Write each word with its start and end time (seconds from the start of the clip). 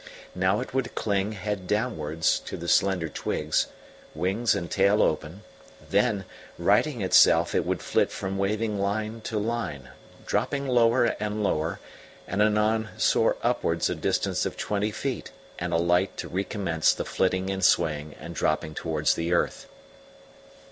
Now 0.33 0.59
it 0.61 0.73
would 0.73 0.95
cling, 0.95 1.33
head 1.33 1.67
downwards, 1.67 2.39
to 2.45 2.57
the 2.57 2.67
slender 2.67 3.07
twigs, 3.07 3.67
wings 4.15 4.55
and 4.55 4.71
tail 4.71 4.99
open; 5.03 5.43
then, 5.91 6.25
righting 6.57 7.01
itself, 7.03 7.53
it 7.53 7.67
would 7.67 7.83
flit 7.83 8.11
from 8.11 8.39
waving 8.39 8.79
line 8.79 9.21
to 9.25 9.37
line, 9.37 9.89
dropping 10.25 10.67
lower 10.67 11.15
and 11.19 11.43
lower; 11.43 11.79
and 12.27 12.41
anon 12.41 12.89
soar 12.97 13.37
upwards 13.43 13.91
a 13.91 13.95
distance 13.95 14.43
of 14.43 14.57
twenty 14.57 14.89
feet 14.89 15.31
and 15.59 15.71
alight 15.71 16.17
to 16.17 16.27
recommence 16.27 16.93
the 16.95 17.05
flitting 17.05 17.51
and 17.51 17.63
swaying 17.63 18.15
and 18.19 18.33
dropping 18.33 18.73
towards 18.73 19.13
the 19.13 19.31
earth. 19.33 19.67